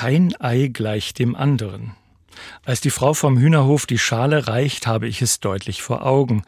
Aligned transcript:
Kein 0.00 0.34
Ei 0.40 0.70
gleich 0.72 1.12
dem 1.12 1.36
anderen. 1.36 1.94
Als 2.64 2.80
die 2.80 2.88
Frau 2.88 3.12
vom 3.12 3.36
Hühnerhof 3.36 3.84
die 3.84 3.98
Schale 3.98 4.46
reicht, 4.46 4.86
habe 4.86 5.06
ich 5.06 5.20
es 5.20 5.40
deutlich 5.40 5.82
vor 5.82 6.06
Augen. 6.06 6.42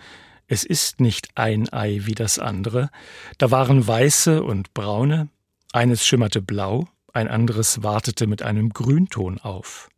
Es 0.46 0.64
ist 0.64 1.02
nicht 1.02 1.28
ein 1.34 1.70
Ei 1.70 2.00
wie 2.04 2.14
das 2.14 2.38
andere. 2.38 2.88
Da 3.36 3.50
waren 3.50 3.86
weiße 3.86 4.42
und 4.42 4.72
braune, 4.72 5.28
eines 5.70 6.06
schimmerte 6.06 6.40
blau, 6.40 6.88
ein 7.12 7.28
anderes 7.28 7.82
wartete 7.82 8.26
mit 8.26 8.40
einem 8.40 8.70
Grünton 8.70 9.38
auf. 9.38 9.90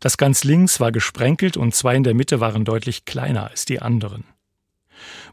Das 0.00 0.16
ganz 0.16 0.42
links 0.42 0.80
war 0.80 0.90
gesprenkelt 0.90 1.58
und 1.58 1.74
zwei 1.74 1.94
in 1.94 2.04
der 2.04 2.14
Mitte 2.14 2.40
waren 2.40 2.64
deutlich 2.64 3.04
kleiner 3.04 3.50
als 3.50 3.66
die 3.66 3.82
anderen. 3.82 4.24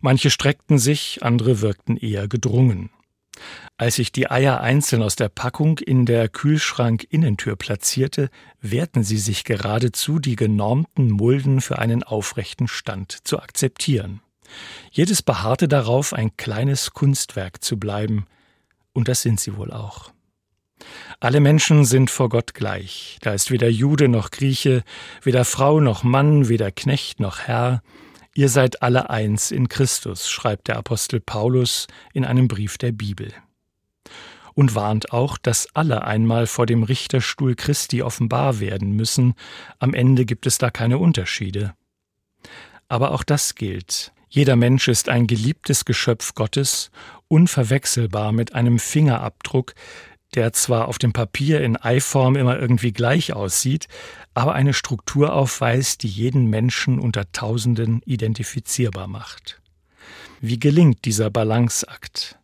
Manche 0.02 0.32
streckten 0.32 0.80
sich, 0.80 1.24
andere 1.24 1.62
wirkten 1.62 1.96
eher 1.96 2.28
gedrungen. 2.28 2.90
Als 3.78 3.98
ich 4.00 4.12
die 4.12 4.30
Eier 4.30 4.62
einzeln 4.62 5.02
aus 5.02 5.16
der 5.16 5.30
Packung 5.30 5.80
in 5.80 6.06
der 6.06 6.28
Kühlschrank-Innentür 6.28 7.56
platzierte, 7.56 8.30
wehrten 8.62 9.04
sie 9.04 9.18
sich 9.18 9.44
geradezu, 9.44 10.20
die 10.20 10.36
genormten 10.36 11.10
Mulden 11.10 11.62
für 11.62 11.80
einen 11.80 12.04
aufrechten 12.04 12.68
Stand 12.68 13.26
zu 13.26 13.40
akzeptieren. 13.40 14.22
Jedes 14.92 15.22
beharrte 15.22 15.68
darauf, 15.68 16.14
ein 16.14 16.36
kleines 16.36 16.92
Kunstwerk 16.92 17.64
zu 17.64 17.78
bleiben, 17.78 18.26
und 18.94 19.08
das 19.08 19.22
sind 19.22 19.40
sie 19.40 19.56
wohl 19.56 19.72
auch. 19.72 20.12
Alle 21.20 21.40
Menschen 21.40 21.86
sind 21.86 22.10
vor 22.10 22.30
Gott 22.30 22.54
gleich. 22.54 23.18
Da 23.22 23.34
ist 23.34 23.52
weder 23.52 23.70
Jude 23.70 24.08
noch 24.08 24.32
Grieche, 24.32 24.84
weder 25.22 25.46
Frau 25.46 25.80
noch 25.80 26.04
Mann, 26.04 26.50
weder 26.50 26.72
Knecht 26.72 27.20
noch 27.20 27.40
Herr. 27.40 27.82
Ihr 28.40 28.48
seid 28.48 28.82
alle 28.82 29.10
eins 29.10 29.52
in 29.52 29.68
Christus, 29.68 30.30
schreibt 30.30 30.70
der 30.70 30.78
Apostel 30.78 31.20
Paulus 31.20 31.88
in 32.14 32.24
einem 32.24 32.48
Brief 32.48 32.78
der 32.78 32.94
Bibel. 32.94 33.34
Und 34.54 34.76
warnt 34.76 35.12
auch, 35.12 35.38
dass 35.38 35.68
alle 35.74 36.06
einmal 36.06 36.48
vor 36.48 36.66
dem 36.66 36.84
Richterstuhl 36.84 37.56
Christi 37.56 38.02
offenbar 38.02 38.62
werden 38.62 38.94
müssen. 38.94 39.34
Am 39.80 39.94
Ende 39.94 40.24
gibt 40.24 40.48
es 40.48 40.58
da 40.58 40.70
keine 40.70 41.00
Unterschiede. 41.00 41.74
Aber 42.88 43.12
auch 43.12 43.26
das 43.26 43.56
gilt. 43.56 44.14
Jeder 44.30 44.56
Mensch 44.56 44.88
ist 44.88 45.10
ein 45.10 45.28
geliebtes 45.28 45.84
Geschöpf 45.84 46.34
Gottes, 46.34 46.92
unverwechselbar 47.28 48.32
mit 48.32 48.56
einem 48.56 48.80
Fingerabdruck, 48.80 49.74
der 50.36 50.54
zwar 50.54 50.88
auf 50.88 50.98
dem 50.98 51.14
Papier 51.14 51.62
in 51.62 51.78
Eiform 51.78 52.36
immer 52.36 52.60
irgendwie 52.60 52.92
gleich 52.92 53.34
aussieht, 53.34 53.88
aber 54.34 54.54
eine 54.54 54.74
Struktur 54.74 55.34
aufweist, 55.34 56.04
die 56.04 56.08
jeden 56.08 56.48
Menschen 56.48 57.00
unter 57.00 57.32
Tausenden 57.32 58.02
identifizierbar 58.06 59.08
macht. 59.08 59.62
Wie 60.42 60.60
gelingt 60.60 61.06
dieser 61.06 61.30
Balanceakt? 61.30 62.40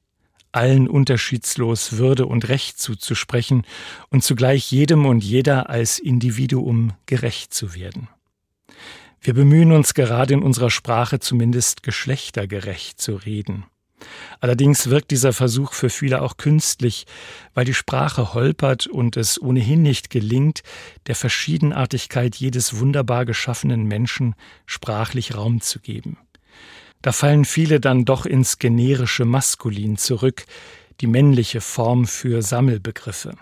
allen 0.55 0.87
unterschiedslos 0.87 1.97
Würde 1.97 2.25
und 2.25 2.47
Recht 2.47 2.79
zuzusprechen 2.79 3.65
und 4.09 4.23
zugleich 4.23 4.71
jedem 4.71 5.05
und 5.05 5.23
jeder 5.23 5.69
als 5.69 5.99
Individuum 5.99 6.93
gerecht 7.05 7.53
zu 7.53 7.75
werden. 7.75 8.07
Wir 9.19 9.33
bemühen 9.33 9.71
uns 9.71 9.93
gerade 9.93 10.33
in 10.33 10.41
unserer 10.41 10.69
Sprache 10.69 11.19
zumindest 11.19 11.83
geschlechtergerecht 11.83 13.01
zu 13.01 13.15
reden. 13.15 13.65
Allerdings 14.39 14.89
wirkt 14.89 15.11
dieser 15.11 15.33
Versuch 15.33 15.73
für 15.73 15.89
viele 15.89 16.21
auch 16.21 16.37
künstlich, 16.37 17.05
weil 17.53 17.65
die 17.65 17.73
Sprache 17.73 18.33
holpert 18.33 18.87
und 18.87 19.17
es 19.17 19.41
ohnehin 19.41 19.81
nicht 19.81 20.09
gelingt, 20.09 20.61
der 21.07 21.15
Verschiedenartigkeit 21.15 22.35
jedes 22.35 22.79
wunderbar 22.79 23.25
geschaffenen 23.25 23.83
Menschen 23.83 24.35
sprachlich 24.65 25.35
Raum 25.35 25.61
zu 25.61 25.79
geben. 25.79 26.17
Da 27.01 27.11
fallen 27.11 27.45
viele 27.45 27.79
dann 27.79 28.05
doch 28.05 28.25
ins 28.25 28.57
generische 28.57 29.25
Maskulin 29.25 29.97
zurück, 29.97 30.45
die 31.01 31.07
männliche 31.07 31.61
Form 31.61 32.07
für 32.07 32.41
Sammelbegriffe. 32.41 33.35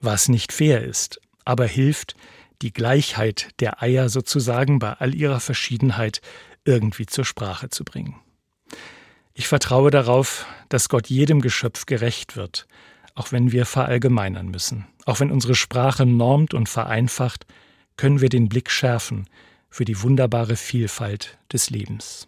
Was 0.00 0.28
nicht 0.28 0.52
fair 0.52 0.82
ist, 0.84 1.20
aber 1.44 1.66
hilft, 1.66 2.14
die 2.62 2.72
Gleichheit 2.72 3.48
der 3.60 3.82
Eier 3.82 4.08
sozusagen 4.08 4.78
bei 4.78 4.92
all 4.94 5.14
ihrer 5.14 5.40
Verschiedenheit 5.40 6.20
irgendwie 6.64 7.06
zur 7.06 7.24
Sprache 7.24 7.68
zu 7.68 7.84
bringen. 7.84 8.16
Ich 9.38 9.46
vertraue 9.46 9.92
darauf, 9.92 10.46
dass 10.68 10.88
Gott 10.88 11.06
jedem 11.06 11.40
Geschöpf 11.40 11.86
gerecht 11.86 12.34
wird, 12.36 12.66
auch 13.14 13.30
wenn 13.30 13.52
wir 13.52 13.66
verallgemeinern 13.66 14.48
müssen. 14.48 14.88
Auch 15.06 15.20
wenn 15.20 15.30
unsere 15.30 15.54
Sprache 15.54 16.04
normt 16.06 16.54
und 16.54 16.68
vereinfacht, 16.68 17.46
können 17.96 18.20
wir 18.20 18.30
den 18.30 18.48
Blick 18.48 18.68
schärfen 18.68 19.28
für 19.70 19.84
die 19.84 20.02
wunderbare 20.02 20.56
Vielfalt 20.56 21.38
des 21.52 21.70
Lebens. 21.70 22.26